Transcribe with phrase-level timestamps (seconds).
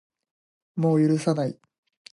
[0.77, 1.59] もう許さない